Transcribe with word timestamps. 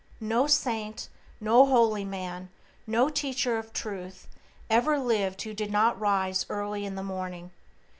No 0.19 0.47
saint, 0.47 1.09
no 1.39 1.63
holy 1.67 2.03
man, 2.03 2.49
no 2.87 3.07
teacher 3.09 3.59
of 3.59 3.71
Truth 3.71 4.27
ever 4.67 4.97
lived 4.97 5.43
who 5.43 5.53
did 5.53 5.69
not 5.71 5.99
rise 5.99 6.43
early 6.49 6.87
in 6.87 6.95
the 6.95 7.03
morning. 7.03 7.51